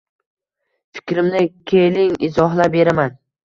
Fikrimni 0.95 1.45
keeling 1.75 2.19
izohlab 2.33 2.77
beraman. 2.81 3.19